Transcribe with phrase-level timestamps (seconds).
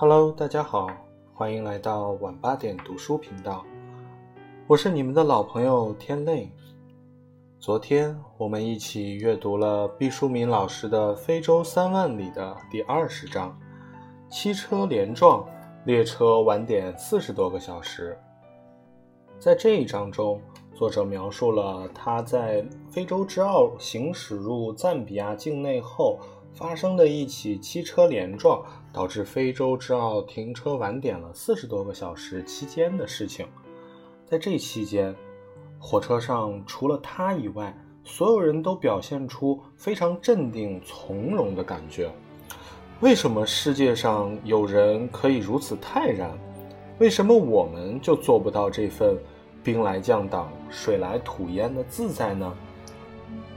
[0.00, 0.88] Hello，大家好，
[1.34, 3.64] 欢迎来到晚八点读书频道，
[4.68, 6.48] 我是你们的老朋友天泪。
[7.58, 13.58] 昨天我们一起阅读了毕淑敏老师的《非洲三万里》的第二十章：
[14.30, 15.44] 汽车连撞，
[15.84, 18.16] 列车晚点四十多个小时。
[19.40, 20.40] 在这一章中，
[20.76, 26.20] 作者描述了他在非洲之奥行驶入赞比亚境内后
[26.54, 28.62] 发生的一起汽车连撞。
[28.90, 33.46] 导致非洲之奥停车晚点了四十多个小时期间的事情，
[34.26, 35.14] 在这期间，
[35.78, 42.10] 火车上除了他以外，所有人都表现出非常镇定从容的感觉。
[43.00, 46.30] 为什么世界上有人可以如此泰然？
[46.98, 49.16] 为什么我们就做不到这份
[49.62, 52.52] 兵来将挡、水来土掩的自在呢？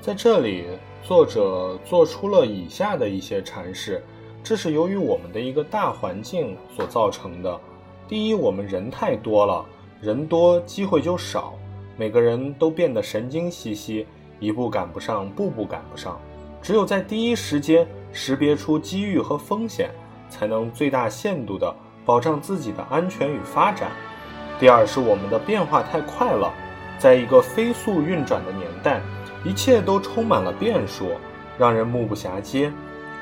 [0.02, 0.66] 在这里，
[1.04, 4.04] 作者做出了以下的一些阐释。
[4.44, 7.60] 这是由于我们的一个大环境所造成的。
[8.08, 9.64] 第一，我们人太多了，
[10.02, 11.54] 人多机会就少，
[11.96, 14.06] 每个人都变得神经兮兮，
[14.40, 16.20] 一步赶不上，步步赶不上。
[16.62, 19.92] 只有在第一时间识别出机遇和风险，
[20.30, 23.92] 才能最大限度地保障自己的安全与发展。
[24.60, 26.52] 第二，是我们的变化太快了，
[26.98, 29.02] 在一个飞速运转的年代，
[29.44, 31.12] 一切都充满了变数，
[31.58, 32.72] 让人目不暇接。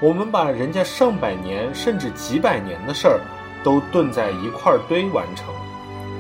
[0.02, 3.20] 我们把人家上百年甚至几百年的事儿，
[3.64, 5.54] 都炖在一块儿堆完成，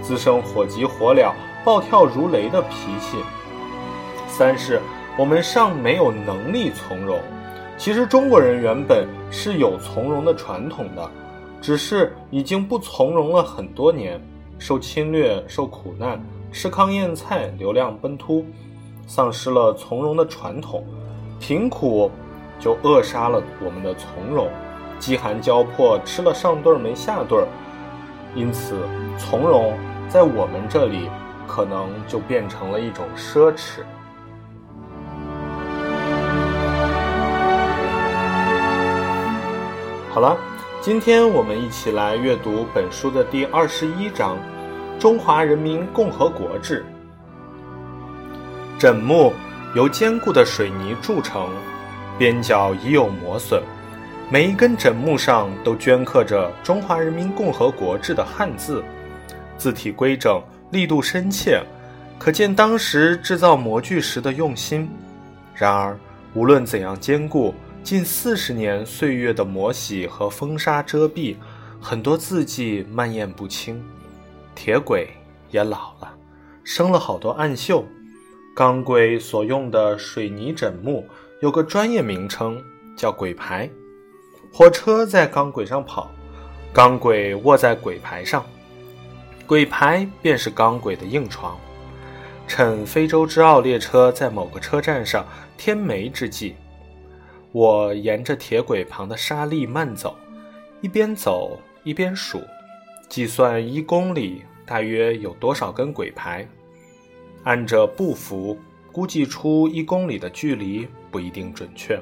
[0.02, 1.31] 滋生火急火燎、
[1.64, 3.17] 暴跳如雷的脾气。
[4.27, 4.81] 三是，
[5.17, 7.20] 我们尚没有能力从容。
[7.77, 11.09] 其实中国人原本是有从容的传统的，
[11.61, 14.22] 只是已经不从容了很多年，
[14.58, 18.45] 受侵略、受苦难、吃糠咽菜、流量奔突，
[19.09, 20.85] 丧失了从容的传统，
[21.39, 22.11] 贫苦。
[22.59, 24.49] 就扼杀了我们的从容，
[24.99, 27.48] 饥寒交迫，吃了上顿没下顿，
[28.36, 28.75] 因此
[29.17, 29.73] 从容
[30.09, 31.09] 在我们这里
[31.48, 33.80] 可能就变成了一种奢侈。
[40.11, 40.37] 好了，
[40.81, 44.36] 今天我们一起来阅读本书的第二十一章
[45.02, 46.86] 《中华人民共和国志》。
[48.80, 49.34] 枕木
[49.76, 51.50] 由坚固的水泥铸成。
[52.17, 53.62] 边角已有磨损，
[54.32, 58.82] 每一根枕木上都镌刻着“中华人民共和国制”的汉字，
[59.58, 60.42] 字体规整，
[60.72, 61.62] 力度深切，
[62.17, 64.90] 可见当时制造模具时的用心。
[65.54, 65.98] 然而，
[66.34, 67.54] 无论怎样坚固，
[67.84, 71.36] 近四十年岁月的磨洗和风沙遮蔽，
[71.82, 73.82] 很多字迹蔓延不清。
[74.56, 75.10] 铁轨
[75.52, 76.14] 也老了，
[76.64, 77.84] 生了好多暗锈。
[78.59, 81.08] 钢轨所用的水泥枕木。
[81.39, 82.61] 有个专业名称
[82.93, 83.70] 叫轨牌，
[84.52, 86.11] 火车在钢轨上跑，
[86.73, 88.45] 钢轨卧在轨牌上，
[89.48, 91.58] 轨牌便是钢轨的硬床。
[92.49, 95.25] 趁非洲之奥列车在某个车站上
[95.58, 96.55] 添煤之际，
[97.53, 100.17] 我沿着铁轨旁的沙砾慢走，
[100.81, 102.42] 一边走一边数，
[103.08, 106.45] 计算一公里大约有多少根轨牌，
[107.49, 108.55] 按着步幅。
[108.92, 111.99] 估计出一公里的距离不一定准确，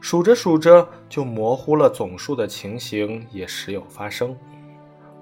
[0.00, 4.36] 数着数着就模糊了总数的情形也时有发生。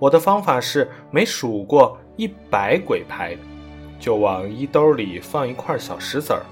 [0.01, 3.37] 我的方法是每数过一百鬼牌，
[3.99, 6.43] 就往衣兜里放一块小石子儿，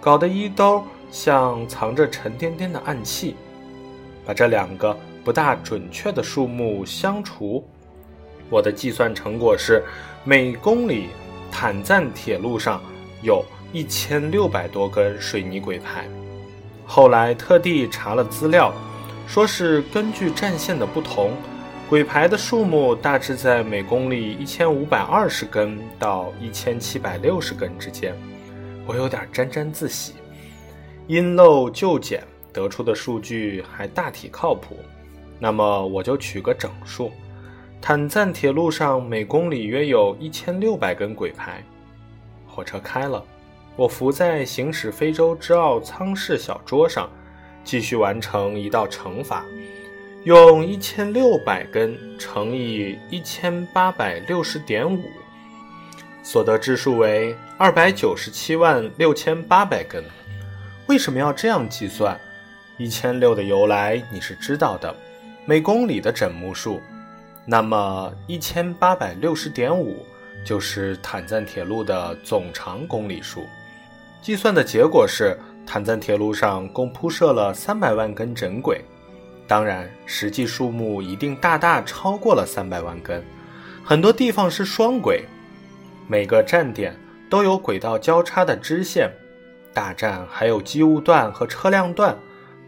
[0.00, 3.36] 搞得衣兜像藏着沉甸甸的暗器。
[4.24, 7.62] 把这两个不大准确的数目相除，
[8.48, 9.84] 我的计算成果是
[10.24, 11.08] 每公里
[11.54, 12.82] 坦赞铁路上
[13.22, 13.42] 有。
[13.72, 16.06] 一千六百多根水泥轨牌，
[16.86, 18.72] 后来特地查了资料，
[19.26, 21.32] 说是根据战线的不同，
[21.88, 28.14] 轨牌的数目大致在每公里一千五百二十根到一千七百六十根之间。
[28.86, 30.12] 我有点沾沾自喜，
[31.08, 34.78] 因漏就简得出的数据还大体靠谱。
[35.40, 37.10] 那么我就取个整数，
[37.86, 41.62] 坦赞铁路上每公里约有一千六百根轨牌。
[42.46, 43.22] 火车开了。
[43.76, 47.10] 我伏在行驶非洲之奥舱室小桌上，
[47.62, 49.44] 继续完成一道乘法，
[50.22, 55.02] 用一千六百根乘以一千八百六十点五，
[56.22, 60.02] 所得之数为二百九十七万六千八百根。
[60.86, 62.18] 为什么要这样计算？
[62.78, 64.96] 一千六的由来你是知道的，
[65.44, 66.80] 每公里的枕木数，
[67.46, 70.04] 那么一千八百六十点五
[70.44, 73.44] 就是坦赞铁路的总长公里数。
[74.22, 78.82] 计算的结果是，坦赞铁路上共铺设了三百万根枕轨，
[79.46, 83.22] 当然，实际数目一定大大超过了三百万根。
[83.84, 85.24] 很多地方是双轨，
[86.08, 86.98] 每个站点
[87.28, 89.10] 都有轨道交叉的支线，
[89.74, 92.16] 大站还有机务段和车辆段、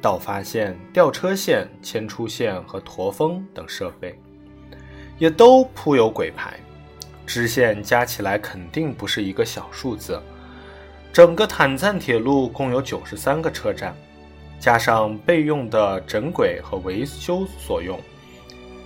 [0.03, 4.19] 导发线、吊车线、牵出线和驼峰等设备，
[5.19, 6.55] 也都铺有轨牌。
[7.27, 10.21] 支线加起来肯定不是一个小数字。
[11.13, 13.95] 整个坦赞铁路共有九十三个车站。
[14.59, 18.01] 加上备用的整轨和维修所用，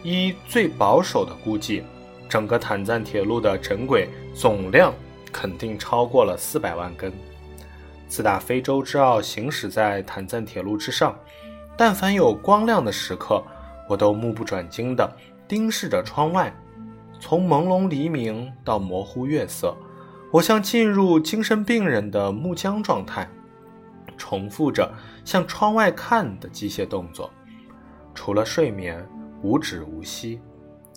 [0.03, 1.85] 依最保守的估计，
[2.29, 4.93] 整个坦赞铁路的整轨总量
[5.33, 7.13] 肯定超过了四百万根。
[8.09, 11.17] 自打非洲之奥行驶在坦赞铁路之上，
[11.77, 13.41] 但凡有光亮的时刻，
[13.89, 15.09] 我都目不转睛地
[15.51, 16.55] 盯视着窗外。
[17.19, 19.77] 从朦胧黎明到模糊月色，
[20.31, 23.29] 我像进入精神病人的木僵状态。
[24.17, 24.95] 重复着
[25.25, 27.29] 向窗外看的机械动作，
[28.15, 29.05] 除了睡眠，
[29.43, 30.41] 无止无息。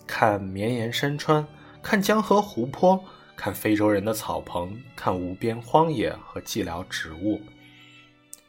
[0.06, 1.44] 看绵延山川，
[1.82, 3.02] 看江河湖泊，
[3.34, 7.40] 看非洲人的草棚，看无边荒野和寂寥植物。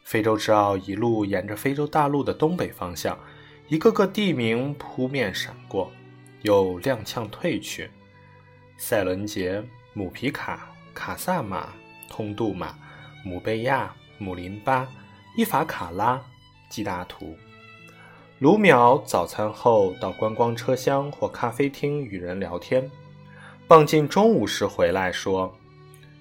[0.04, 3.18] 非洲之奥一路沿着非洲大陆的东北方向，
[3.66, 5.90] 一个个地名扑面闪过，
[6.46, 7.90] 又踉跄退去。
[8.78, 9.60] 塞伦杰、
[9.94, 11.72] 姆皮卡、卡萨马、
[12.08, 12.78] 通杜马、
[13.24, 13.92] 姆贝亚。
[14.18, 14.88] 姆林巴、
[15.36, 16.18] 伊法卡拉、
[16.70, 17.36] 基达图、
[18.38, 22.90] 卢秒早餐后到观光车厢或咖啡厅与人聊天，
[23.68, 25.54] 傍进中午时回来说：“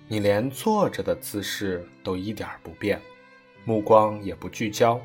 [0.10, 3.02] 你连坐着的姿势都一点不变，
[3.64, 5.00] 目光也不聚焦，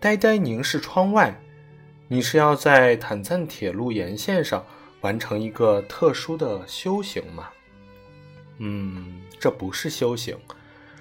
[0.00, 1.40] 呆呆凝视窗外。
[2.08, 4.64] 你是要在坦赞铁路沿线上
[5.00, 7.50] 完成一个特殊的修行吗
[8.58, 10.38] ？”“嗯，这不是修行。”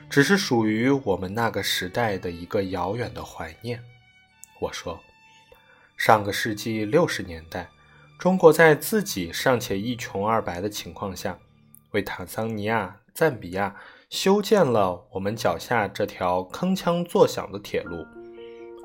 [0.10, 3.84] 只是属于我们那个时代的一个遥远的怀念。
[4.60, 5.00] 我说，
[5.98, 7.68] 上个世纪六十年代，
[8.20, 11.40] 中国在自己尚且一穷二白的情况下，
[11.92, 13.76] 为坦桑尼亚、赞比亚
[14.08, 18.06] 修建了我们脚下这条铿锵作响的铁路，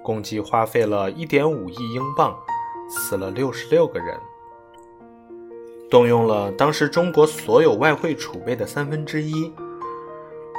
[0.09, 2.35] 共计花费了一点五亿英镑，
[2.89, 4.19] 死了六十六个人，
[5.91, 9.53] 动用了当时中国所有外汇储备的三分之一。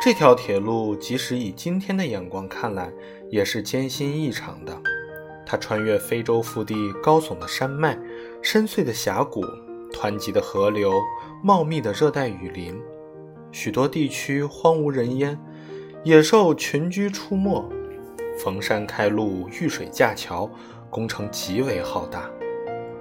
[0.04, 2.94] 这条铁路，即使以今天的眼光看来，
[3.32, 4.82] 也是艰辛异常的。
[5.48, 7.98] 它穿越非洲腹地高耸的山脉、
[8.44, 9.42] 深邃的峡谷、
[9.92, 10.94] 湍急的河流、
[11.44, 12.80] 茂密的热带雨林，
[13.52, 15.40] 许多地区荒无人烟，
[16.04, 17.79] 野兽群居出没。
[18.40, 20.50] 逢山开路，遇水架桥，
[20.90, 22.24] 工程极为浩大，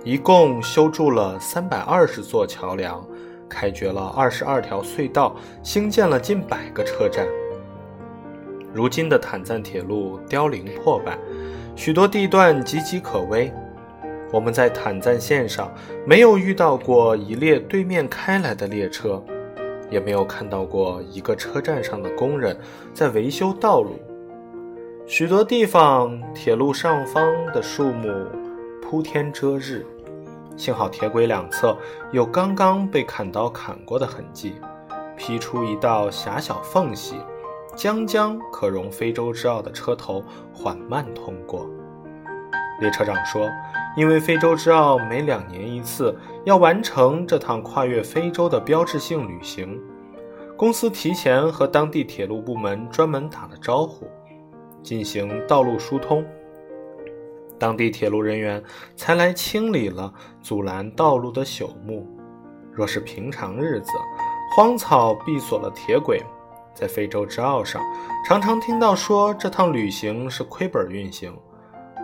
[0.02, 3.02] 一共修筑了三百二十座桥梁。
[3.48, 7.26] 开掘了二十二条隧道，兴建了近百个车站。
[8.74, 11.16] 如今的坦赞铁路凋零破败，
[11.74, 13.50] 许多地段岌岌可危。
[14.30, 15.72] 我们在坦赞线上
[16.06, 19.24] 没有遇到过一列对面开来的列车，
[19.88, 22.54] 也没有看到过一个车站上的工人
[22.92, 23.98] 在维修道路。
[25.10, 28.26] 许多地方铁路上方的树木
[28.82, 29.84] 铺天遮日。
[30.54, 31.74] 幸好铁轨两侧
[32.12, 34.56] 有刚刚被砍刀砍过的痕迹，
[35.16, 37.16] 劈出一道狭小缝隙，
[37.74, 40.22] 将将可容非洲之傲的车头
[40.52, 41.66] 缓慢通过。
[42.78, 43.48] 列车长说
[43.96, 49.80] ：“因为非洲之傲每两年一次要完成这趟跨越非洲的标志性旅行，
[50.54, 54.06] 公司提前和当地铁路部门专门打了招呼，
[54.82, 56.24] 进行道路疏通。”
[57.58, 58.62] 当地铁路人员
[58.94, 62.06] 才来清理了阻拦道路的朽木。
[62.72, 63.90] 若是平常日子，
[64.54, 66.22] 荒草闭锁了铁轨。
[66.72, 67.82] 在非洲之奥上，
[68.24, 71.36] 常常听到说这趟旅行是亏本运行。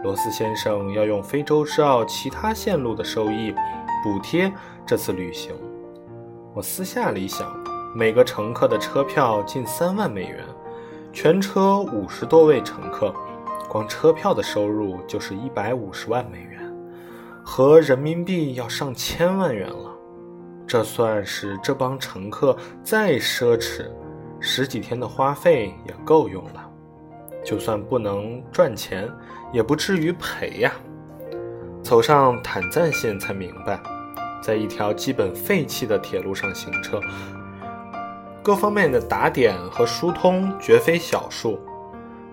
[0.02, 3.54] 罗斯先生要用非洲之奥其他线路的收益
[4.02, 4.52] 补贴
[4.84, 5.54] 这次旅行。
[6.52, 7.56] 我私下里想，
[7.94, 10.44] 每个乘客的车票近三万美元，
[11.14, 13.14] 全车五十多位乘客。
[13.68, 16.72] 光车票的收入就是一百五十万美元，
[17.42, 19.90] 合人民币要上千万元了。
[20.66, 23.86] 这算是这帮乘客再奢侈，
[24.40, 26.68] 十几天的花费也够用了。
[27.44, 29.08] 就算不能赚钱，
[29.52, 30.72] 也不至于赔呀。
[31.82, 33.80] 走上坦赞线才明白，
[34.42, 37.00] 在一条基本废弃的铁路上行车，
[38.44, 41.58] 各方面的打点和疏通绝非小数。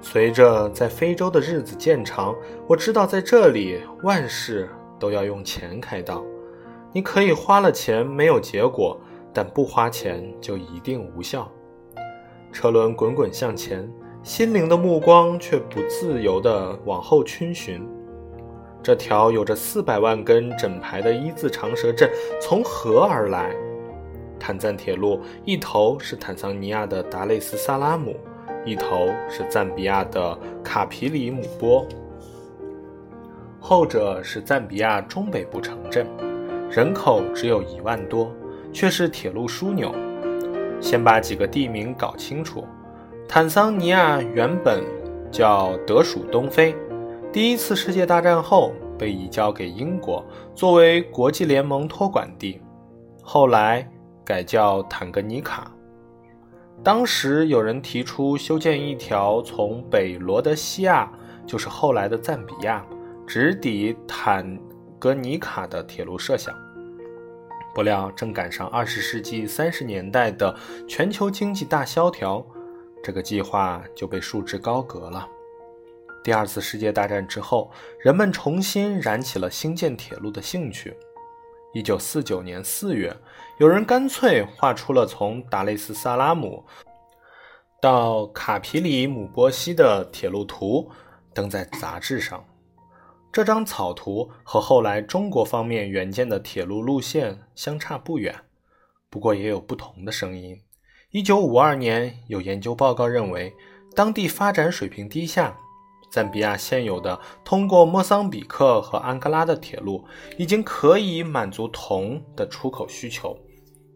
[0.01, 2.35] 随着在非洲的日子渐长，
[2.67, 6.21] 我知道在这里万事都要用钱开道。
[6.91, 8.99] 你可以花了钱没有结果，
[9.31, 11.49] 但不花钱就一定无效。
[12.51, 13.89] 车轮滚滚向前，
[14.21, 17.87] 心灵的目光却不自由地往后逡巡。
[18.83, 23.55] 这条有着四百万根整排的一字长蛇阵从何而来？
[24.41, 28.15] 坦赞铁路一头是坦桑尼亚的达累斯萨拉姆，
[28.65, 31.85] 一头是赞比亚的卡皮里姆波。
[33.59, 36.07] 后者是赞比亚中北部城镇，
[36.71, 38.31] 人口只有一万多，
[38.73, 39.93] 却是铁路枢纽。
[40.81, 42.65] 先把几个地名搞清楚：
[43.27, 44.83] 坦桑尼亚原本
[45.31, 46.75] 叫德属东非，
[47.31, 52.59] 第一次世界大战后被移交给英国，作为国际联盟托管地。
[53.21, 53.87] 后来。
[54.31, 55.69] 改叫坦格尼卡。
[56.81, 61.11] 当时有人提出修建一条从北罗德西亚，
[61.45, 62.81] 就是后来的赞比亚，
[63.27, 64.57] 直抵坦
[64.97, 66.55] 格尼卡的铁路设想。
[67.75, 70.55] 不料正赶上二十世纪三十年代的
[70.87, 72.41] 全球经济大萧条，
[73.03, 75.27] 这个计划就被束之高阁了。
[76.23, 77.69] 第二次世界大战之后，
[77.99, 80.95] 人们重新燃起了兴建铁路的兴趣。
[81.73, 83.15] 一九四九年四月，
[83.57, 86.65] 有人干脆画出了从达累斯萨拉姆
[87.81, 90.91] 到卡皮里姆波西的铁路图，
[91.33, 92.43] 登在杂志上。
[93.31, 98.35] 这张草图和后来中国方面援建的铁路路线相差不远，
[99.09, 100.59] 不过也有不同的声音。
[101.11, 103.53] 一九五二年，有研究报告认为，
[103.95, 105.57] 当地发展水平低下。
[106.11, 110.03] 赞比亚现有的通过莫桑比克和安哥拉的铁路
[110.37, 113.35] 已经可以满足铜的出口需求。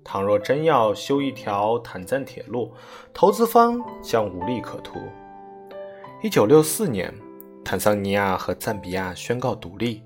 [0.02, 2.72] 倘若真要修一条坦赞铁路，
[3.14, 5.00] 投资方将无利可图。
[6.24, 7.14] 一九六四年，
[7.64, 10.02] 坦桑尼亚和赞比亚宣告独立。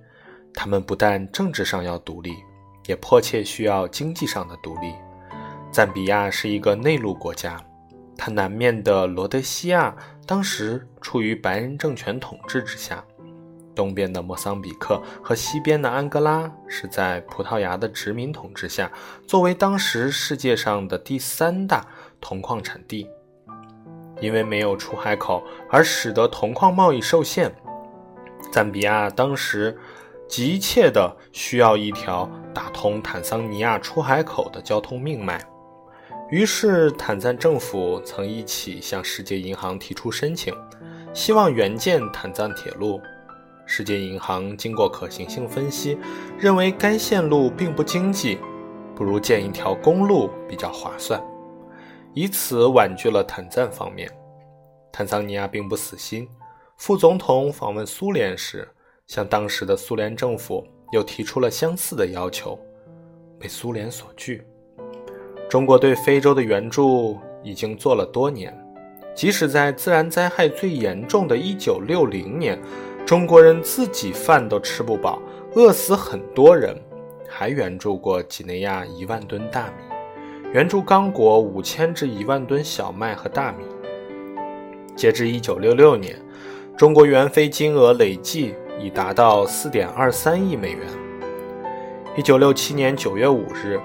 [0.52, 2.34] 他们不但政治上要独立，
[2.88, 4.94] 也迫切需要经济上的独立。
[5.70, 7.62] 赞比亚是一个内陆国家。
[8.18, 9.96] 它南面的罗德西亚
[10.30, 13.04] 当时处于白人政权统治之下，
[13.74, 18.92] 东边的莫桑比克和西边的安哥拉是在葡萄牙的殖民统治下。
[19.26, 21.84] 作为当时世界上的第三大
[22.22, 23.10] 铜矿产地，
[24.22, 27.52] 因为没有出海口而使得铜矿贸易受限。
[28.52, 29.76] 赞比亚当时
[30.28, 35.44] 急切地需要一条打通坦桑尼亚出海口的交通命脉。
[36.32, 40.54] 于是，坦赞政府曾一起向世界银行提出申请，
[41.12, 43.02] 希望援建坦赞铁路。
[43.66, 45.98] 世界银行经过可行性分析，
[46.38, 48.38] 认为该线路并不经济，
[48.96, 51.20] 不如建一条公路比较划算，
[52.14, 54.08] 以此婉拒了坦赞方面。
[54.92, 56.28] 坦桑尼亚并不死心，
[56.78, 58.68] 副总统访问苏联时，
[59.08, 62.60] 向当时的苏联政府又提出了相似的要求，
[63.40, 64.44] 被苏联所拒。
[65.50, 68.56] 中国对非洲的援助已经做了多年，
[69.16, 72.60] 即使在自然灾害最严重的一九六零年，
[73.04, 75.20] 中国人自己饭都吃不饱，
[75.56, 76.80] 饿死很多人，
[77.28, 83.66] 还援助过几内亚一万吨大米，援助刚果五千至一万吨小麦和大米。
[84.96, 86.16] 截至一九六六年，
[86.78, 90.82] 中国援非金额累计已达到四点二三亿美元。
[92.16, 93.80] 一九六七年九月五日，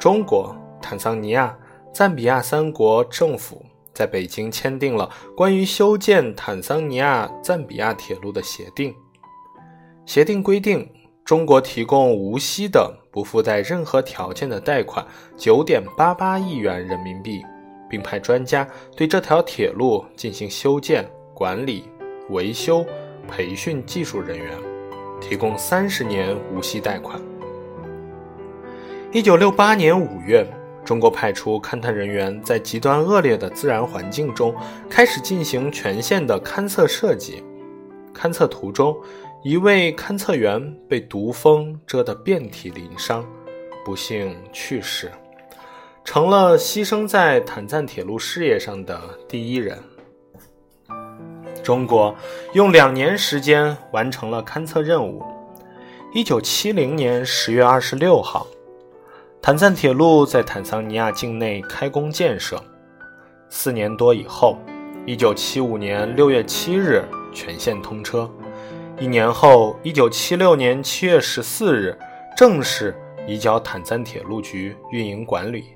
[0.00, 0.52] 中国。
[0.88, 1.52] 坦桑尼亚、
[1.92, 3.60] 赞比亚三国政府
[3.92, 8.94] 在北京签订了关于修建坦桑尼亚赞比亚铁路的协定。
[10.04, 10.88] 协定规定，
[11.24, 15.04] 中国提供无息的、不附带任何条件的贷款
[15.36, 17.42] 九点八八亿元人民币，
[17.90, 18.64] 并派专家
[18.96, 21.88] 对这条铁路进行修建、管理、
[22.30, 22.86] 维修、
[23.28, 24.56] 培训技术人员，
[25.20, 27.20] 提供三十年无息贷款。
[29.10, 30.46] 一九六八年五月。
[30.86, 34.54] 中国派出勘探人员在极端恶劣的自然环境中
[34.88, 37.42] 开始进行全线的勘测设计。
[38.14, 38.96] 勘测途中，
[39.42, 43.26] 一位勘测员被毒蜂蛰得遍体鳞伤，
[43.84, 45.10] 不幸去世，
[46.04, 49.76] 成了牺牲在坦赞铁路事业上的第一人。
[51.64, 52.14] 中国
[52.52, 55.20] 用两年时间完成了勘测任务。
[56.14, 58.46] 一九七零年十月二十六号。
[59.42, 62.60] 坦赞铁路在坦桑尼亚境内开工建设，
[63.48, 64.58] 四年多以后，
[65.06, 68.28] 一九七五年六月七日全线通车。
[68.98, 71.96] 一年后，一九七六年七月十四日
[72.36, 75.66] 正式移交坦赞铁路局运营管理。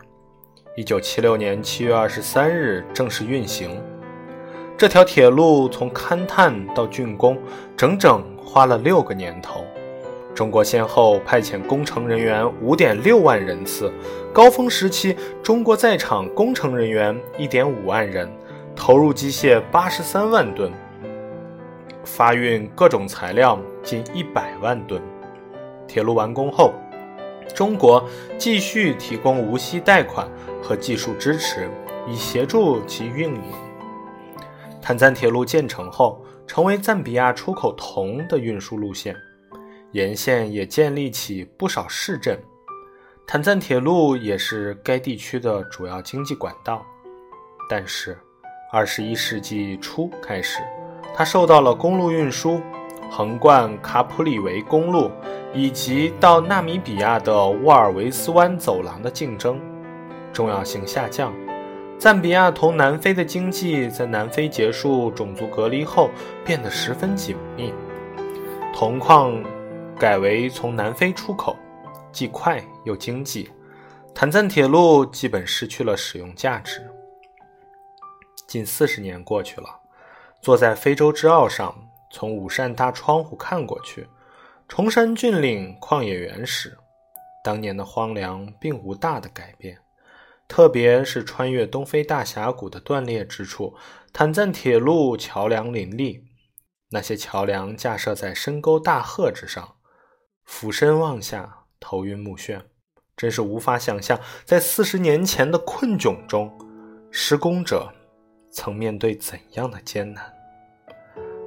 [0.76, 3.80] 一九七六年七月二十三日正式运行。
[4.76, 7.38] 这条铁路从勘探到竣工，
[7.76, 9.64] 整整花了六个年头。
[10.34, 13.92] 中国先后派遣工程人员五点六万人次，
[14.32, 18.30] 高峰时期，中国在场工程人员一点五万人，
[18.74, 20.72] 投入机械八十三万吨，
[22.04, 25.02] 发运各种材料近一百万吨。
[25.86, 26.72] 铁路完工后，
[27.52, 28.02] 中国
[28.38, 30.26] 继续提供无息贷款
[30.62, 31.68] 和技术支持，
[32.08, 33.42] 以协助其运营。
[34.80, 39.14] 坦赞铁路建成后，成为赞比亚出口铜的运输路线，
[39.92, 42.38] 沿线也建立起不少市镇。
[43.26, 46.84] 坦赞铁路也是该地区的主要经济管道。
[47.68, 48.18] 但是，
[48.72, 50.60] 二十一世纪初开始，
[51.14, 52.60] 它受到了公路运输、
[53.10, 55.10] 横贯卡普里维公路
[55.54, 59.60] 以及到纳米比亚的沃尔维斯湾走廊的竞争，
[60.32, 61.32] 重要性下降。
[61.98, 66.10] 赞比亚同南非的经济在南非结束种族隔离后
[66.44, 67.72] 变得十分紧密，
[68.74, 69.40] 铜矿
[70.00, 71.54] 改为从南非出口，
[72.10, 73.50] 既快又经济。
[74.14, 76.90] 坦赞铁路基本失去了使用价值。
[78.48, 79.68] 近四十年过去了，
[80.40, 81.76] 坐在非洲之澳上，
[82.10, 84.08] 从五扇大窗户看过去，
[84.68, 86.78] 崇山峻岭，旷野原始，
[87.44, 89.76] 当年的荒凉并无大的改变。
[90.48, 93.74] 特别是穿越东非大峡谷的断裂之处，
[94.14, 96.24] 坦赞铁路桥梁林立。
[96.88, 99.76] 那些桥梁架设在深沟大壑之上，
[100.50, 102.60] 俯身望下，头晕目眩，
[103.16, 106.52] 真是无法想象，在四十年前的困窘中，
[107.12, 107.88] 施工者
[108.50, 110.30] 曾面对怎样的艰难。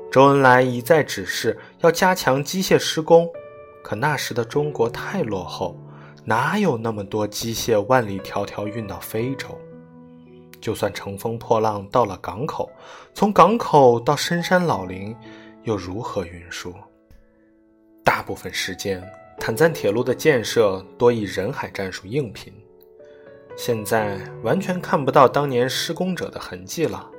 [0.10, 3.30] 周恩来一再指示要加强机械施工，
[3.84, 5.78] 可那时的中国太落后。
[6.24, 9.60] 哪有那么多机械万里迢迢运到非洲？
[10.62, 12.72] 就算乘风破浪到了港口，
[13.14, 15.14] 从港口到深山老林，
[15.64, 16.74] 又如何运输？
[18.04, 19.02] 大部分时间，
[19.40, 22.54] 坦赞铁路的建设多以人海战术硬拼。
[23.56, 27.10] 现在完全看不到当年施工者的痕迹了，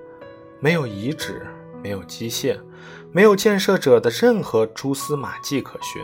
[0.61, 1.47] 没有遗址，
[1.83, 2.59] 没有机械，
[3.13, 6.03] 没有建设者的任何蛛丝马迹可寻。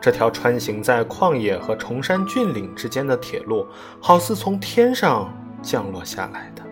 [0.00, 3.66] 这条穿行在旷野和崇山峻岭之间的铁路，
[4.00, 6.62] 好似从天上降落下来的。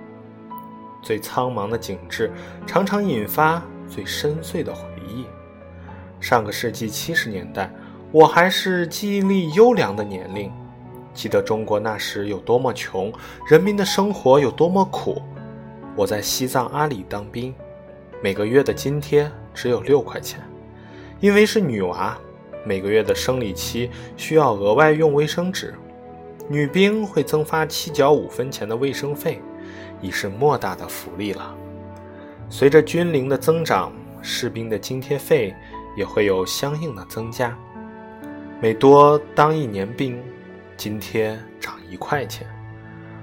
[1.01, 2.31] 最苍茫的景致，
[2.66, 5.25] 常常引发最深邃的回忆。
[6.20, 7.72] 上个世纪七十年代，
[8.12, 10.52] 我还是记忆力优良的年龄，
[11.14, 13.12] 记得中国那时有多么穷，
[13.48, 15.22] 人民的生活有多么苦。
[15.96, 17.54] 我在西藏阿里当兵，
[18.22, 20.40] 每个月的津贴只有六块钱，
[21.20, 22.16] 因为是女娃。
[22.62, 25.74] 每个月的生理期需要额外用卫生纸，
[26.46, 29.40] 女兵会增发七角五分钱的卫生费，
[30.02, 31.56] 已是莫大的福利了。
[32.50, 35.54] 随着军龄的增长，士兵的津贴费
[35.96, 37.57] 也会有相应的增加。
[38.61, 40.22] 每多当一年兵，
[40.76, 42.46] 津贴涨一块钱。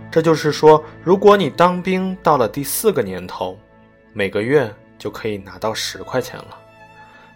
[0.09, 3.57] 这就是说，如果你当兵到了第四个年头，
[4.13, 6.57] 每个月就可以拿到十块钱了。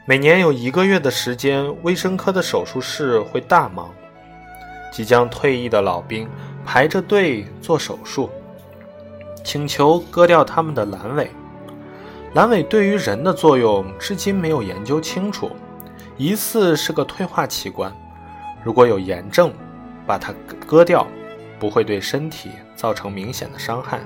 [0.05, 3.93] 每年有一个月的时间，卫生科的手术室会大忙。
[4.91, 6.27] 即将退役的老兵
[6.65, 8.29] 排着队做手术，
[9.43, 11.29] 请求割掉他们的阑尾。
[12.33, 15.51] 阑尾对于人的作用至今没有研究清楚，
[16.15, 17.93] 疑似是个退化器官。
[18.63, 19.51] 如果有炎症，
[20.07, 20.33] 把它
[20.65, 21.05] 割掉，
[21.59, 23.99] 不会对身体造成明显的伤害。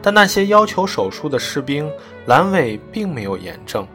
[0.00, 1.90] 但那些要求手术的士兵，
[2.26, 3.86] 阑尾并没有炎症。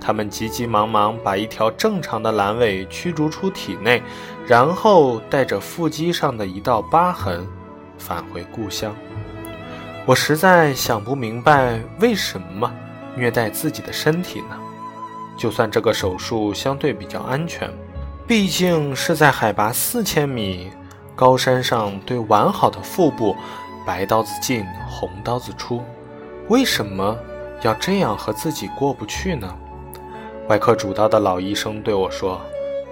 [0.00, 4.00] 他们急急忙忙把一条正常的阑尾驱逐出体内，
[4.46, 7.44] 然后带着腹肌上的一道疤痕
[7.98, 8.94] 返回故乡。
[10.06, 12.72] 我实在想不明白为什么
[13.16, 14.56] 虐待自己的身体呢？
[15.36, 17.70] 就算这个手术相对比较安全，
[18.26, 20.70] 毕竟是在海拔四千米
[21.16, 23.34] 高山上对完好的腹部
[23.86, 25.82] 白刀子进红刀子出，
[26.48, 27.16] 为什么
[27.62, 29.48] 要这样和自己过不去呢？
[30.48, 32.40] 外科主刀的老医生对我说：“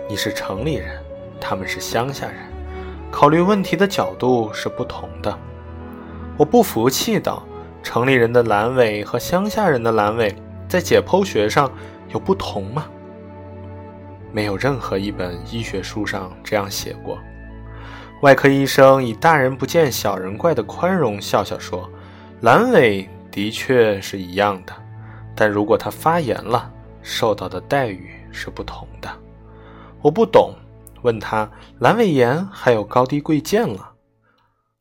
[0.09, 1.03] 你是城里人，
[1.41, 2.37] 他们是乡下人，
[3.11, 5.37] 考虑问题的角度是不同的。”
[6.39, 7.43] 我不服气道
[7.89, 10.37] ：“城里人的阑尾和乡下人的阑尾
[10.69, 11.73] 在解剖学上
[12.11, 12.85] 有不同吗？”
[14.31, 17.19] 没有任何一本医学书上这样写过。
[18.21, 21.91] 外科医生以“大人不见小人怪”的宽容笑笑说
[22.45, 24.73] ：“阑尾的确是一样的，
[25.35, 26.71] 但如果它发炎了。”
[27.01, 29.09] 受到的待遇是不同的。
[30.03, 30.53] 我不懂，
[31.01, 33.93] 问他阑尾炎还有高低贵贱了。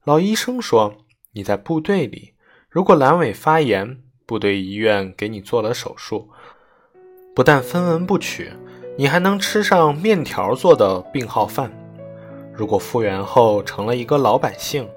[0.03, 0.93] 老医生说
[1.31, 2.33] ：“你在部队里，
[2.77, 6.29] 如果阑尾发炎，部队医院给你做了手术，
[7.33, 8.51] 不但分文不取，
[8.95, 11.71] 你还能吃上面条做的病号饭。
[12.53, 14.87] 如果复原后成了一个老百姓，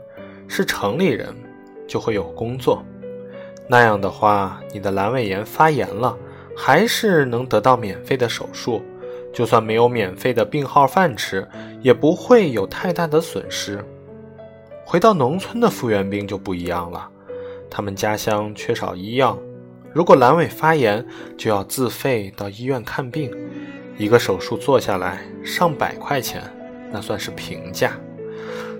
[0.46, 1.34] 是城里人，
[1.88, 2.84] 就会有工作。
[3.66, 6.14] 那样的话，你的阑尾炎发炎了。”
[6.54, 8.82] 还是能得到免费的手术。
[9.32, 11.48] 就算没有免费的病号饭吃，
[11.80, 13.82] 也不会有太大的损失。
[14.84, 17.08] 回到农村的复员兵就不一样了，
[17.70, 19.38] 他们家乡缺少医药，
[19.92, 21.06] 如果阑尾发炎，
[21.38, 23.30] 就要自费到医院看病，
[23.96, 26.42] 一个手术做下来上百块钱，
[26.90, 27.92] 那算是平价。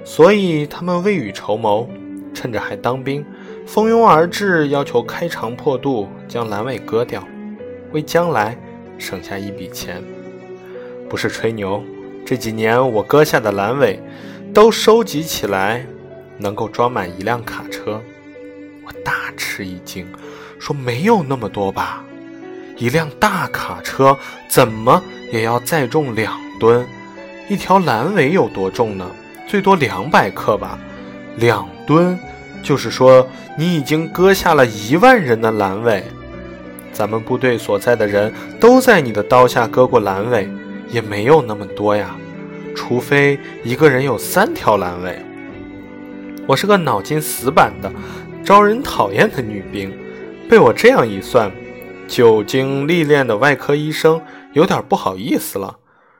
[0.04, 1.88] 所以他们未雨绸缪，
[2.34, 3.24] 趁着还当兵，
[3.66, 7.22] 蜂拥而至，要求开肠破肚将阑尾割掉，
[7.92, 8.58] 为将来
[8.98, 10.02] 省下一笔钱。
[11.08, 11.82] 不是吹牛，
[12.24, 14.00] 这几年我割下的阑尾，
[14.52, 15.84] 都收集起来，
[16.38, 18.00] 能够装满一辆卡车。
[18.90, 20.04] 我大吃一惊，
[20.58, 22.02] 说没有那么多吧？
[22.76, 25.00] 一辆大卡车怎么
[25.32, 26.84] 也要载重两吨？
[27.48, 29.08] 一条阑尾有多重呢？
[29.46, 30.76] 最多两百克吧。
[31.36, 32.18] 两吨，
[32.64, 33.24] 就是说
[33.56, 36.02] 你已经割下了一万人的阑尾。
[36.92, 40.48] 咱们部队所在的人都在你的刀下割过阑尾。
[40.88, 42.16] 也没有那么多呀，
[42.74, 45.16] 除非一个人有三条阑尾。
[46.48, 47.88] 我是个脑筋死板的、
[48.44, 49.92] 招人讨厌的女兵，
[50.48, 51.50] 被我这样一算，
[52.08, 54.20] 久经历练的外科医生
[54.52, 55.76] 有点不好意思了，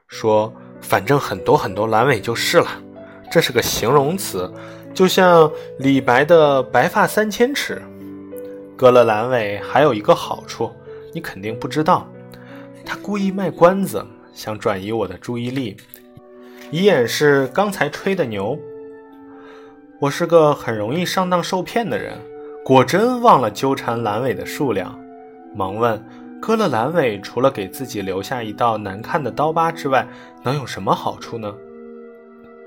[0.07, 2.67] 说：“反正很多很多阑尾就是了，
[3.31, 4.53] 这是个形容词，
[4.95, 7.83] 就像李白的‘白发三千尺’。
[8.77, 10.71] 割了阑尾还有一个好处，
[11.13, 12.09] 你肯定不知道，
[12.85, 15.77] 他故意卖关子。”想转移我的注意力，
[16.71, 18.57] 以掩饰刚才吹的牛。
[20.01, 22.19] 我是个很容易上当受骗的人，
[22.65, 24.99] 果真忘了纠缠阑尾的数量，
[25.55, 26.03] 忙问：
[26.41, 30.09] 割了阑尾，除了给自己留下一道难看的刀疤之外，
[30.43, 31.55] 能有什么好处呢？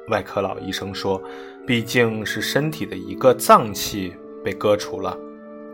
[0.10, 1.20] 外科老医生说：
[1.66, 5.18] 毕竟是身体的一个脏器被割除了，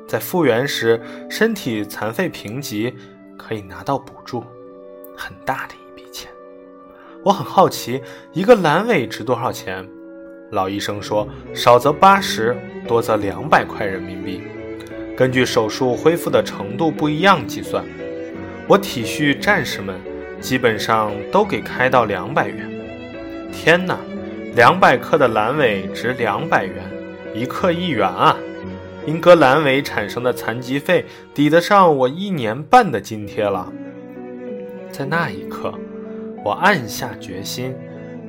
[0.08, 2.93] 在复原时身体残废贫瘠，
[3.38, 4.41] 可以拿到补助。
[5.13, 6.32] 很大的一笔钱，
[7.26, 9.86] 我很好奇，一个阑尾值多少钱？
[10.51, 12.55] 老医生说，少则八十，
[12.88, 14.41] 多则两百块人民币，
[15.15, 17.85] 根据手术恢复的程度不一样计算。
[18.67, 19.95] 我体恤战士们，
[20.39, 22.67] 基本上都给开到两百元。
[23.51, 23.99] 天哪，
[24.55, 26.75] 两百克的阑尾值两百元，
[27.35, 28.35] 一克一元啊！
[29.05, 33.71] 因割阑尾产生的残疾费，抵得上我一年半的津贴了。
[34.91, 35.73] 在那一刻，
[36.43, 37.73] 我暗下决心，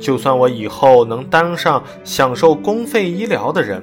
[0.00, 3.82] 就算我以后能当上享受公费医疗的人，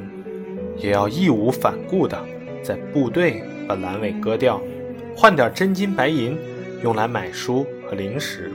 [0.77, 2.17] 也要义无反顾地
[2.63, 4.59] 在部队把阑尾割掉，
[5.15, 6.37] 换点真金白银，
[6.83, 8.51] 用来买书和零食。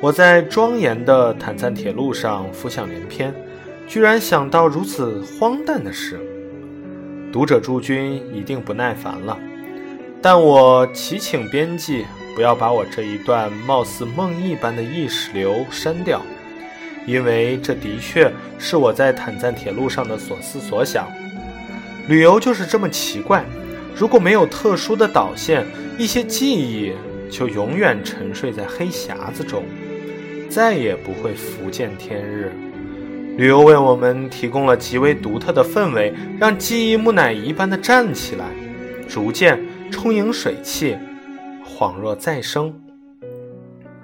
[0.00, 3.34] 我在庄严的坦赞铁路上浮想联翩，
[3.86, 6.18] 居然想到如此荒诞的事。
[7.32, 9.38] 读者诸君一定不耐烦了，
[10.22, 12.06] 但我祈请编辑。
[12.34, 16.20] 不要把我这一段貌似梦呓般的意识流删掉，
[17.06, 21.06] 因为这的确是我在坦赞铁路上的所思所想。
[22.08, 23.44] 旅游就是这么奇怪，
[23.94, 25.66] 如果没有特殊的导线，
[25.98, 26.92] 一些记忆
[27.30, 29.64] 就永远沉睡在黑匣子中，
[30.48, 32.52] 再也不会浮见天日。
[33.36, 38.44] 旅游为我们提供了极为独特的氛围，让记忆木乃伊般的站起来，
[39.08, 40.96] 逐渐充盈水汽。
[41.66, 42.72] 恍若再生。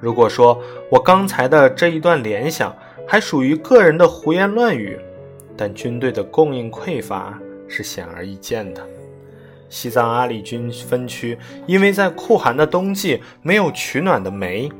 [0.00, 0.60] 如果说
[0.90, 2.74] 我刚才的这一段联想
[3.10, 4.96] 还属于个人的胡言乱语，
[5.56, 8.86] 但军队的供应匮乏是显而易见的。
[9.68, 14.70] 西藏阿里军分区因为在酷寒的冬季没有取暖的煤，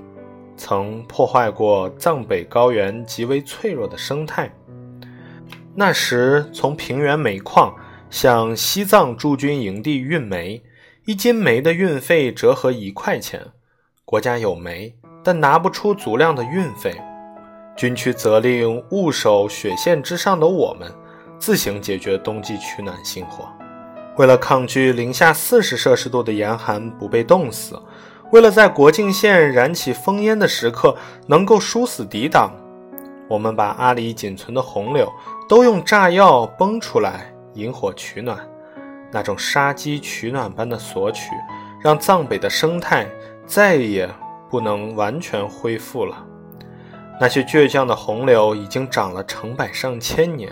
[0.57, 4.49] 曾破坏过藏北高原极为脆弱的生态。
[5.75, 7.75] 那时从平原煤矿
[8.11, 10.63] 向西藏驻军营地运煤。
[11.05, 13.45] 一斤煤的运费折合一块钱，
[14.05, 16.95] 国家有煤，但拿不出足量的运费。
[17.81, 20.93] 军区责令务守雪线之上的我们，
[21.39, 23.49] 自行解决冬季取暖心火。
[24.19, 27.81] 为了抗拒零下四十摄氏度的严寒不被冻死，
[28.33, 30.95] 为了在国境线燃起烽烟的时刻
[31.27, 32.53] 能够殊死抵挡，
[33.27, 35.11] 我们把阿里仅存的红柳
[35.49, 38.39] 都用炸药崩出来引火取暖。
[39.11, 41.31] 那种杀鸡取暖般的索取，
[41.83, 43.09] 让藏北的生态
[43.47, 44.07] 再也
[44.51, 46.27] 不能完全恢复了。
[47.21, 50.51] 那些倔强的红柳已经长了成百上千年，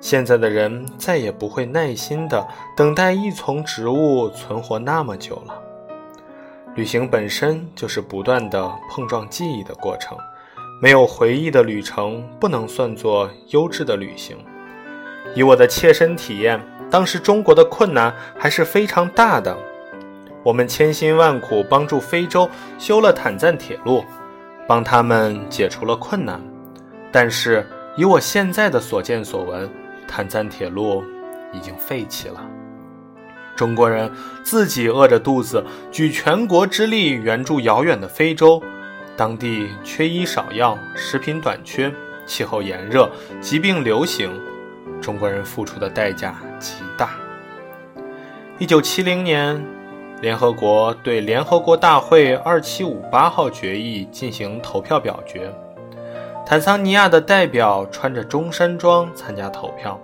[0.00, 2.44] 现在的人再也不会耐心地
[2.76, 5.54] 等待一丛植物存活那么久了。
[6.74, 10.18] 旅行本身就是不断的碰撞记忆的过程，
[10.80, 14.36] 没有回忆的旅程不能算作优质的旅行。
[15.36, 16.60] 以我的切身体验。
[16.90, 19.56] 当时中国的困难还是非常大的。
[20.42, 22.46] 我们千辛万苦帮助非洲
[22.78, 24.04] 修了坦赞铁路，
[24.66, 26.40] 帮他们解除了困难。
[27.10, 29.68] 但是以我现在的所见所闻，
[30.08, 31.04] 坦赞铁路
[31.52, 32.40] 已经废弃了。
[33.54, 34.10] 中国人
[34.42, 38.62] 自己饿着肚子，举全国之力援助遥远的非洲，
[39.14, 41.92] 当地缺医少药，食品短缺，
[42.24, 43.10] 气候炎热，
[43.42, 44.32] 疾病流行，
[45.02, 47.10] 中国人付出的代价极大。
[48.58, 49.62] 一九七零年，
[50.22, 55.52] 联合国对联合国大会二七五八号决议进行投票表决，
[56.46, 59.98] 坦桑尼亚的代表穿着中山装参加投票，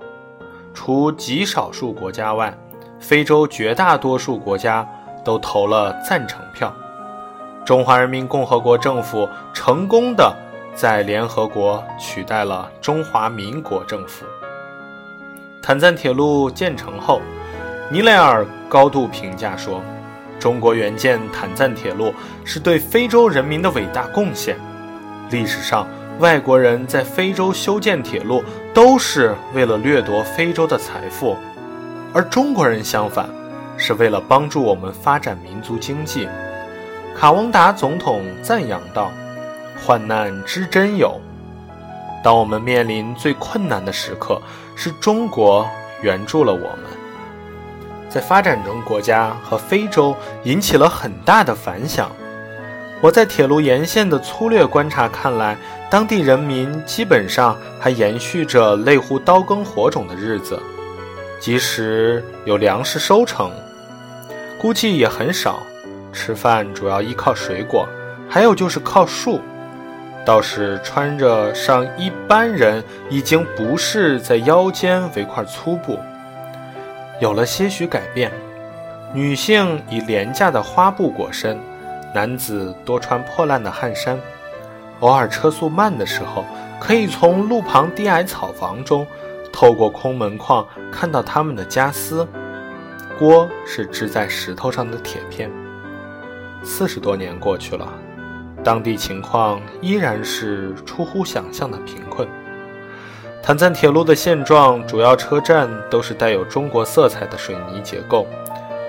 [0.74, 2.52] 除极少数国家外。
[2.98, 4.85] 非洲绝大多数国家
[5.24, 6.74] 都投了赞成票，
[7.64, 10.35] 中华人民共和国政府成功的
[10.74, 14.26] 在联合国取代了中华民国政府。
[15.62, 17.20] 坦赞铁路建成后，
[17.88, 19.81] 尼雷尔高度评价说
[20.38, 24.57] ：“中国援建坦赞铁路是对非洲人民的伟大贡献。
[25.31, 25.87] 历史上，
[26.20, 31.37] 外国人在非洲修建铁路都是为了掠夺非洲的财富。”
[32.14, 33.29] 而中国人相反，
[33.77, 36.27] 是为了帮助我们发展民族经济。
[37.14, 39.12] 卡翁达总统赞扬道
[39.85, 41.20] ：“患难知真友。
[42.24, 44.40] 当我们面临最困难的时刻，
[44.74, 45.68] 是中国
[46.01, 46.97] 援助了我们。
[48.08, 52.10] 在发展中国家和非洲引起了很大的反响。
[53.00, 55.56] 我在铁路沿线的粗略观察看来，
[55.88, 60.60] 当地人民基本上还延续着类乎刀耕火种的日子。”
[61.40, 63.52] 即使有粮食收成，
[64.60, 65.60] 估计也很少。
[66.12, 67.86] 吃饭主要依靠水果，
[68.28, 69.40] 还有就是靠树。
[70.26, 75.98] 倒是穿着上一般人已经不是在腰间围块粗布，
[77.20, 78.33] 有了些许改变。
[79.14, 81.59] 女性以廉价的花布裹身，
[82.14, 84.18] 男子多穿破烂的汗衫。
[85.00, 86.44] 偶尔车速慢的时候，
[86.78, 89.07] 可以从路旁低矮草房中。
[89.50, 92.28] 透过空门框看到他们的家私，
[93.18, 95.50] 锅是支在石头上的铁片。
[96.62, 97.88] 四十多年过去了，
[98.62, 102.28] 当地情况依然是出乎想象的贫困。
[103.48, 108.26] 坦赞铁路的现状，主要车站都是带有中国色彩的水泥结构，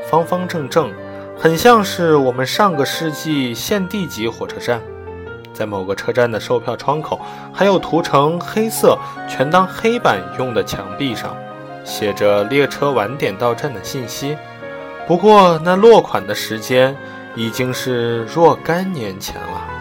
[0.10, 0.92] 方方正正，
[1.38, 4.82] 很像是我们上个世纪县地级火车站。
[5.54, 7.22] 在某个车站的售票窗口，
[7.54, 8.98] 还有涂成黑色、
[9.30, 11.34] 全当黑板用的墙壁上，
[11.86, 14.38] 写着列车晚点到站的信息。
[15.08, 16.94] 不过，那落款的时间
[17.34, 19.79] 已经是若干年前了。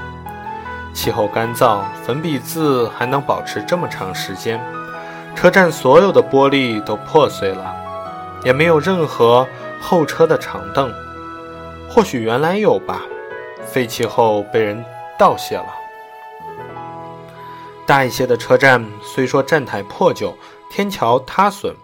[0.99, 4.61] 气候干燥，粉笔字还能保持这么长时间？
[5.37, 7.73] 车站所有的玻璃都破碎了，
[8.43, 9.47] 也没有任何
[9.81, 10.93] 候车的长凳。
[11.89, 13.03] 或许原来有吧，
[13.65, 14.85] 废弃后被人。
[15.17, 15.67] 倒卸了。
[17.87, 20.37] 大一些的车站虽说站台破旧、
[20.71, 21.75] 天桥塌损、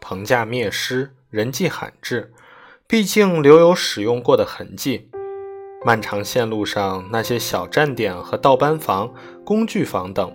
[0.00, 2.32] 棚架灭失、人迹罕至，
[2.86, 5.10] 毕竟留有使用过的痕迹。
[5.86, 9.08] 漫长线路上那些小站点和倒班房、
[9.44, 10.32] 工具房等，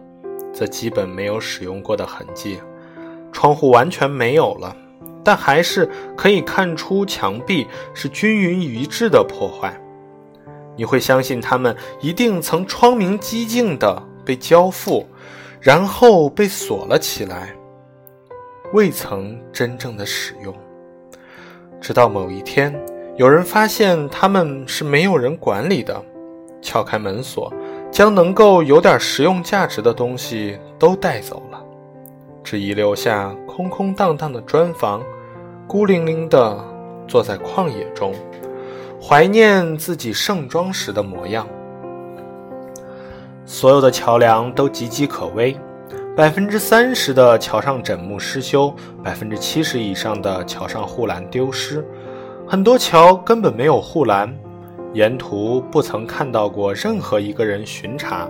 [0.54, 2.58] 则基本没有使用过的痕迹。
[3.34, 4.74] 窗户完全没有了，
[5.26, 9.78] 但还是可以看出墙壁是均匀一致的破坏。
[10.78, 15.06] 你会相信他们一定曾窗明几净地被交付，
[15.60, 17.54] 然后被锁了起来，
[18.72, 20.56] 未曾真正的使用。
[21.82, 22.74] 直到某一天，
[23.18, 26.02] 有人发现他们是没有人管理的，
[26.62, 27.54] 撬开门锁，
[27.92, 31.62] 将能够有点实用价值的东西都带走了，
[32.42, 35.04] 只遗留下空空荡荡的砖房，
[35.68, 36.58] 孤零零地
[37.08, 38.14] 坐在旷野中。
[39.04, 41.46] 怀念自己盛装时的模样。
[43.46, 45.58] 所有的桥梁都岌岌可危，
[46.16, 51.86] 百分之三十的桥上枕木失修，百分之七十以上的桥上护栏丢失，
[52.52, 54.30] 很多桥根本没有护栏，
[54.92, 58.28] 沿途不曾看到过任何一个人巡查。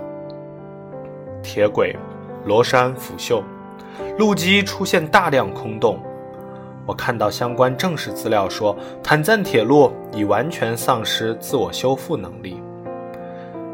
[1.42, 1.96] 铁轨、
[2.44, 3.42] 螺栓腐锈，
[4.16, 6.00] 路基出现大量空洞。
[6.86, 12.62] 我看到相关正式资料说，坦赞铁路已完全丧失自我修复能力。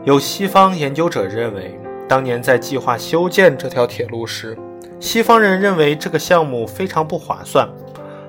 [0.04, 4.56] 有西方研究者认为，当年在计划修建这条铁路时，
[4.98, 7.68] 西方人认为这个项目非常不划算。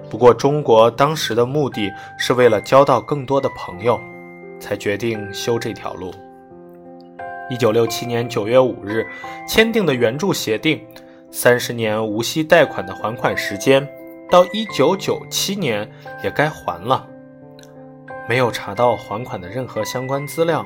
[0.10, 4.00] 不过，中国当时的目的是为了交到更多的朋友，
[4.60, 6.12] 才决定修这条路。
[7.50, 9.08] 一九六七年九月五日
[9.48, 10.84] 签订的援助协定，
[11.32, 13.88] 三十年无息贷款的还款时间。
[14.32, 15.89] 到一九九七年
[16.24, 17.08] 也该还了。
[18.28, 20.63] 没有查到还款的任何相关资料。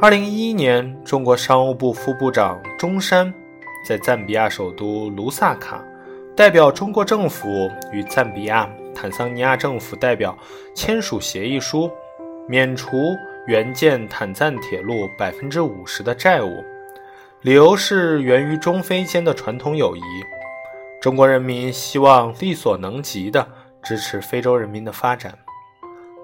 [0.00, 3.32] 二零一一年，中国商务部副部长钟山
[3.84, 5.84] 在赞比亚首都卢萨卡，
[6.40, 10.34] 代表中国政府与赞比亚、坦桑尼亚政府代表
[10.74, 11.90] 签署协议书，
[12.48, 12.96] 免除
[13.46, 16.64] 援建坦赞铁路百分之五十的债务，
[17.42, 20.00] 理由是源于中非间的传统友谊。
[20.98, 23.46] 中国人民希望力所能及的
[23.82, 25.36] 支持非洲人民的发展。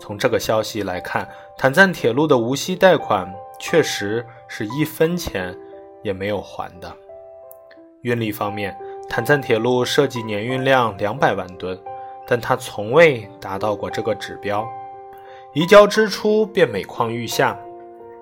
[0.01, 5.55] 从这个消息来看，坦赞铁路的无息贷款确实是一分钱
[6.03, 6.91] 也没有还的。
[8.01, 8.75] 运力方面，
[9.09, 11.79] 坦赞铁路设计年运量两百万吨，
[12.27, 14.67] 但它从未达到过这个指标。
[15.53, 17.57] 移交之初便每况愈下。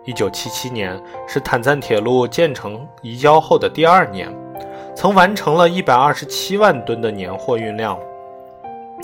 [0.04, 4.32] 一九七七年是坦赞铁路建成移交后的第二年。
[4.94, 7.98] 曾完成了一百二十七万吨的年货运量，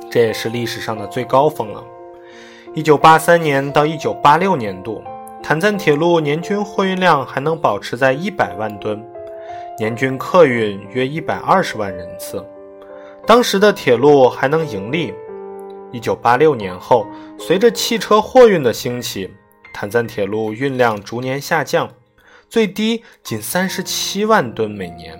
[0.08, 1.82] 这也是历史上的最高峰了。
[2.74, 5.02] 一九八三年到一九八六年度，
[5.42, 9.04] 坦赞铁路年均货运量还能保持在一百万吨，
[9.80, 12.46] 年均客运约一百二十万人次。
[13.26, 15.14] 当时的铁路还能盈利。
[15.90, 17.06] 一九八六年后，
[17.38, 19.32] 随着汽车货运的兴起，
[19.72, 21.88] 坦赞铁路运量逐年下降，
[22.46, 25.18] 最低仅三十七万吨每年。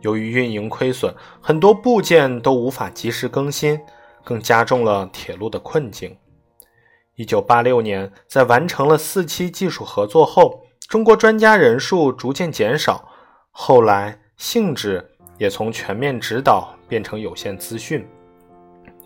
[0.00, 3.80] 由于运营亏损，很多部件都无法及时更新，
[4.24, 6.16] 更加重了铁路的困境。
[7.14, 13.09] 一九八六年，在完成了四期技术合作后，中国专家人数逐渐减少，
[13.50, 18.06] 后来性质也从全面指导变成有限资讯。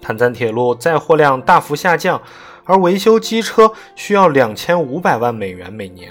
[0.01, 2.21] 坦赞铁路载货量大幅下降，
[2.65, 6.11] 而维修机车需要两千五百万美元每年。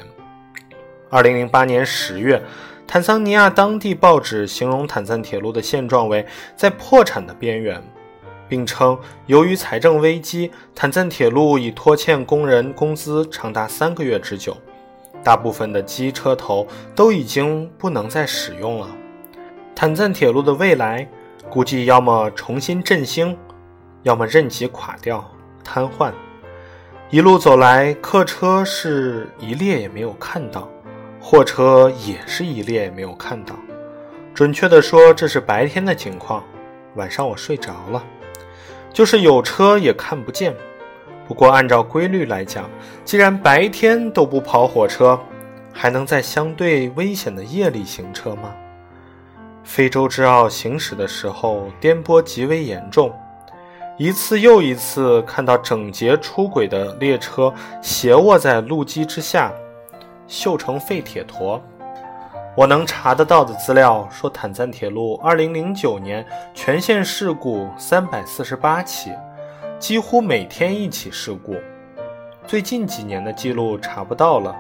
[1.10, 2.42] 二零零八年十月。
[2.86, 6.24] 坦桑尼亚当地报纸形容坦赞铁路的现状为
[6.56, 7.82] 在破产的边缘，
[8.48, 14.56] 并称由于财政危机，坦赞铁路已拖欠工人工资长达三个月之久，
[15.24, 18.88] 大部分的机车头都已经不能再使用了。
[19.76, 21.08] 坦赞铁路的未来
[21.50, 23.38] 估计要么重新振兴，
[24.04, 25.24] 要么任其垮掉
[25.64, 26.12] 瘫痪。
[27.10, 30.68] 一路走来，客车是一列也没有看到。
[31.20, 33.56] 货车也是一列也没有看到，
[34.34, 36.44] 准确的说，这是白天的情况。
[36.96, 38.04] 晚上我睡着了，
[38.92, 40.54] 就是有车也看不见。
[41.28, 42.70] 不过按照规律来讲，
[43.06, 45.20] 既然白天都不跑火车，
[45.72, 48.54] 还能在相对危险的夜里行车吗？
[49.64, 53.14] 非洲之奥行驶的时候，颠簸极为严重，
[53.98, 59.52] 一次又一次看到整节出轨的列车斜卧在路基之下。
[60.28, 61.62] 锈成废铁坨。
[62.56, 69.12] 我能查得到的资料说，坦赞铁路2009年全线事故348起，
[69.84, 71.58] 几乎每天一起事故。
[72.48, 74.56] 最近几年的记录查不到了，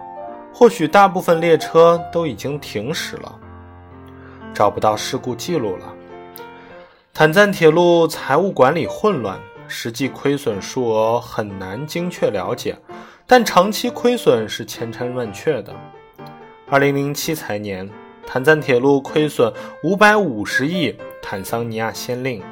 [0.54, 3.40] 或许大部分列车都已经停驶了，
[4.54, 5.94] 找不到事故记录了。
[7.14, 12.78] 坦赞铁路财务管理混乱，实际亏损数额很难精确了解。
[13.26, 15.74] 但长期亏损是千真万确的。
[16.70, 17.90] 二零零七财年，
[18.28, 19.54] 坦赞铁路亏损
[19.86, 22.44] 五百五十亿坦桑尼亚先令，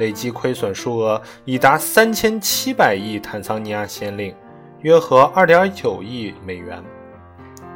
[0.00, 4.34] 累计亏损数额已达三千七百亿坦桑尼亚先令，
[4.80, 6.82] 约合二点九亿美元。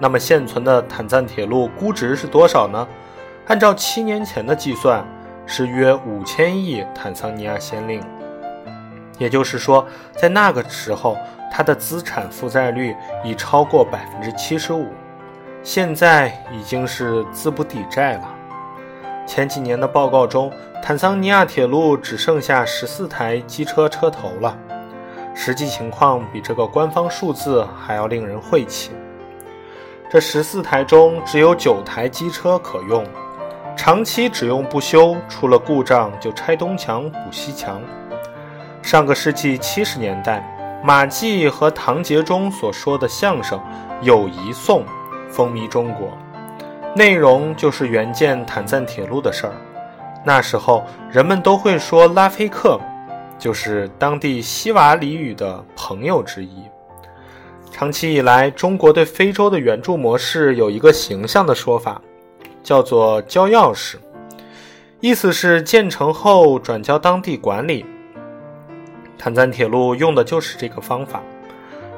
[0.00, 2.88] 那么现存的坦赞铁路估值是多少呢？
[3.46, 5.06] 按照七年前的计算，
[5.46, 8.02] 是约五千亿坦桑尼亚先令。
[9.18, 11.16] 也就是说，在那个时候。
[11.56, 14.88] 它的资产负债率已超过百分之七十五，
[15.62, 18.33] 现在已经是资不抵债了。
[19.26, 24.56] 前几年的报告中，坦桑尼亚铁路只剩下十四台机车车头了，
[25.34, 28.90] 实际情况比这个官方数字还要令人晦气。
[30.10, 33.04] 这十四台中只有九台机车可用，
[33.76, 37.80] 长期只用不修，出了故障就拆东墙补西墙。
[38.82, 40.50] 上个世纪七十年代。
[40.86, 43.58] 马季和唐杰忠所说的相声
[44.02, 44.82] 《友谊颂》
[45.30, 46.12] 风靡中国，
[46.96, 49.52] 内容就是援建坦赞铁路的事儿。
[50.24, 52.80] 那时候人们都会说拉菲克，
[53.38, 56.62] 就是当地西瓦里语的朋友之一。
[57.70, 62.00] 长期以来，中国对非洲的援助模式有一个形象的说法，
[62.62, 63.96] 叫做“交钥匙”，
[65.00, 67.84] 意思是建成后转交当地管理。
[69.18, 71.20] 坦赞铁路用的就是这个方法，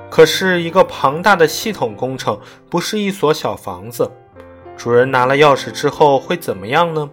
[0.08, 2.40] 可是一个庞大的系统工程，
[2.70, 4.10] 不是一所小房子。
[4.76, 7.08] 主人拿了钥匙之后会怎么样呢？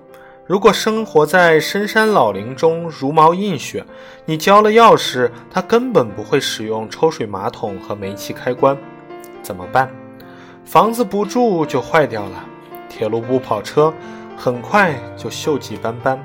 [0.45, 3.85] 如果生活在深山老林中，茹毛饮血，
[4.25, 8.77] 你交了钥匙，他根本不会使用抽水马桶和煤气开关，
[9.41, 9.89] 怎么办？
[10.65, 12.43] 房子不住就坏掉了，
[12.89, 13.93] 铁路不跑车，
[14.37, 16.21] 很快就锈迹斑斑。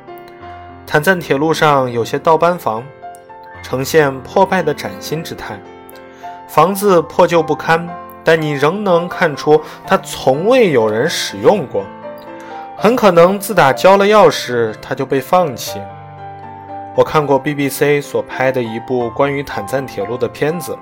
[0.85, 2.83] 坦赞铁路上有些倒班房，
[3.63, 5.63] 呈现破败的崭新之态。
[6.49, 7.89] 房子破旧不堪，
[8.25, 11.85] 但你仍能看出它从未有人使用过。
[12.77, 15.81] 很可能自打交了钥匙，它就被放弃。
[16.95, 20.77] 我看过 BBC 所拍的一部关于坦赞铁路的片子。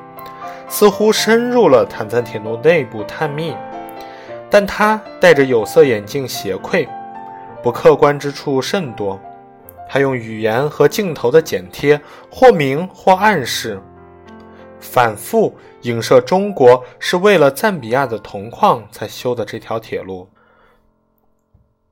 [0.69, 3.55] 似乎深入了坦赞铁路内部探秘，
[4.51, 6.89] 但他戴着有色眼镜斜窥，
[7.63, 9.17] 不客观之处甚多。
[9.89, 13.81] 他用语言和镜头的剪贴，或明或暗示，
[14.81, 20.29] 反复影射中国是为了赞比亚的铜矿才修的这条铁路。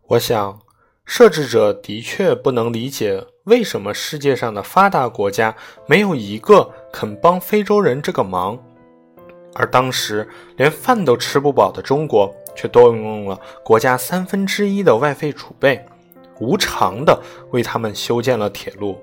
[0.07, 0.61] 我想，
[1.05, 5.55] 设置者的确不能理解为什么世界上的发达国家
[5.87, 6.71] 没有一个。
[6.93, 8.57] 肯帮非洲人这个忙，
[9.55, 15.85] 而当时连饭都吃不饱的中国，却动用了国家三分之一的外费储备，
[16.39, 17.21] 无偿的
[17.51, 18.97] 为他们修建了铁路。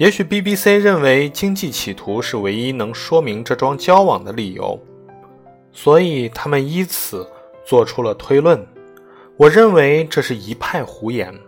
[0.00, 4.80] 也许 BBC 认为经济企图是唯一能说明这桩交往的理由，
[5.72, 7.30] 所以他们依此
[7.66, 8.66] 做出了推论。
[9.36, 11.38] 我认为这是一派胡言，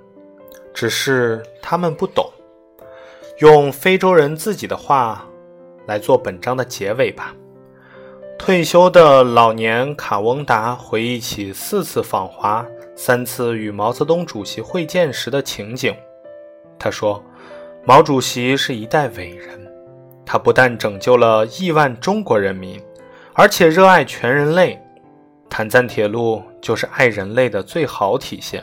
[0.74, 2.30] 只是他们不懂。
[3.38, 5.26] 用非洲人自己的话。
[5.86, 7.34] 来做本章的结尾吧。
[8.38, 15.92] 退休的老年卡翁达回忆起四次访华、三次与毛泽东主席会见时的情景。
[16.78, 17.20] 他说
[17.84, 19.60] ：“毛主席是一代伟人，
[20.24, 22.80] 他不但拯救了亿万中国人民，
[23.32, 24.80] 而且热爱全人类。
[25.50, 28.62] 坦赞铁路就是爱人类的最好体现。”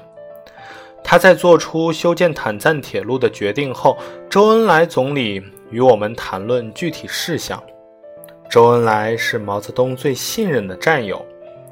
[1.04, 3.98] 他在做出修建坦赞铁路的决定后，
[4.30, 5.44] 周恩来总理。
[5.70, 7.62] 与我们谈论具体事项。
[8.50, 11.24] 周恩来是毛泽东最信任的战友，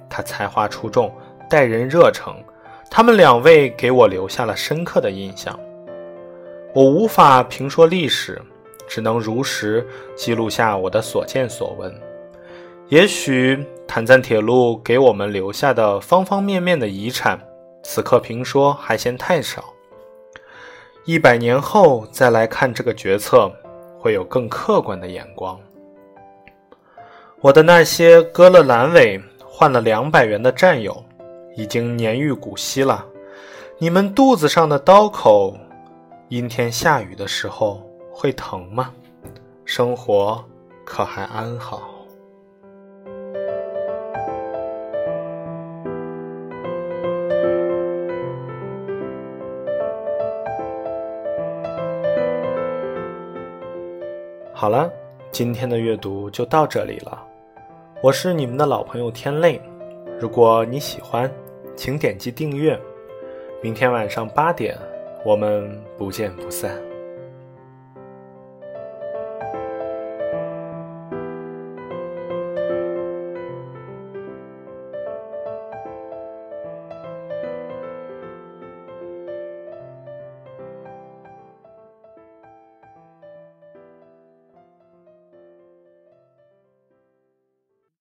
[0.07, 1.11] 他才华出众，
[1.49, 2.35] 待人热诚。
[2.91, 5.59] 他们两位给我留下了深刻的印象。
[6.73, 8.41] 我无法评说历史，
[8.87, 11.93] 只能如实记录下我的所见所闻。
[12.89, 17.39] 也许坦赞铁路给我们留下的方方面面的遗产，
[17.83, 19.63] 此刻评说还嫌太少。
[21.05, 23.51] 一百年后再来看这个决策。
[23.99, 25.59] 会有更客观的眼光。
[27.41, 31.03] 我的那些割了阑尾换了两百元的战友，
[31.55, 33.03] 已经年逾古稀了。
[33.79, 35.57] 你们肚子上的刀口，
[36.29, 38.93] 阴天下雨的时候会疼吗？
[39.63, 40.43] 生活
[40.83, 41.89] 可还安好？
[54.53, 54.91] 好了，
[55.31, 57.25] 今天的阅读就到这里了。
[58.03, 59.61] 我是你们的老朋友天泪。
[60.19, 61.31] 如果你喜欢，
[61.73, 62.77] 请点击订阅。
[63.63, 64.77] 明天晚上八点，
[65.23, 66.86] 我们不见不散。